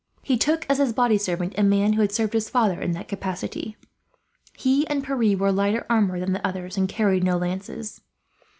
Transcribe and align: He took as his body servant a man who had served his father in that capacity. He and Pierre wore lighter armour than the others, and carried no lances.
He 0.23 0.35
took 0.35 0.65
as 0.67 0.79
his 0.79 0.93
body 0.93 1.19
servant 1.19 1.53
a 1.59 1.63
man 1.63 1.93
who 1.93 2.01
had 2.01 2.11
served 2.11 2.33
his 2.33 2.49
father 2.49 2.81
in 2.81 2.93
that 2.93 3.07
capacity. 3.07 3.77
He 4.57 4.87
and 4.87 5.03
Pierre 5.03 5.37
wore 5.37 5.51
lighter 5.51 5.85
armour 5.91 6.19
than 6.19 6.33
the 6.33 6.43
others, 6.43 6.75
and 6.75 6.89
carried 6.89 7.23
no 7.23 7.37
lances. 7.37 8.01